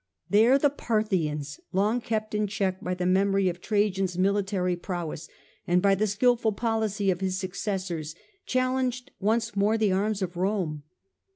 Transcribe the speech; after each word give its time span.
There 0.31 0.57
the 0.57 0.71
Parthians, 0.71 1.59
long 1.73 2.01
kept 2.01 2.33
in 2.33 2.47
check 2.47 2.81
was 2.81 2.85
most 2.85 2.85
by 2.85 2.93
the 2.95 3.05
memory 3.05 3.49
of 3.49 3.61
Trajams 3.61 4.17
military 4.17 4.75
prowess, 4.75 5.29
pressing. 5.67 5.79
^Yiq 5.83 6.07
skilful 6.07 6.53
policy 6.57 7.11
of 7.11 7.21
his 7.21 7.37
successors, 7.37 8.15
challenged 8.47 9.11
once 9.19 9.55
more 9.55 9.77
the 9.77 9.91
arms 9.91 10.23
of 10.23 10.35
Rome. 10.37 10.81